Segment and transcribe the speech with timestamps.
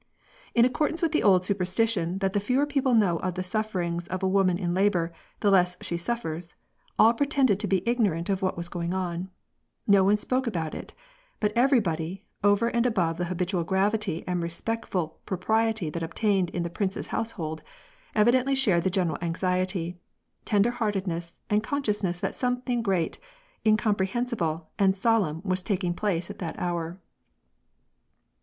[0.55, 4.23] In accordance with the old superstition that the fewer people know of the sufferings of
[4.23, 6.55] a woman in labor, the less she suffers,
[6.97, 9.29] all pretended to be ignorant of what was going on;
[9.85, 10.95] no one spoke about it,
[11.39, 16.69] but everybody, over and above the habitual gravity and respectful propriety that obtained in the
[16.71, 17.61] prince's household,
[18.15, 19.99] evidently shared the genei al anxiety,
[20.45, 23.19] tender heartedness and consciousness that something great,
[23.63, 26.99] incomprehensible and solemn was taking j)lace at that hour.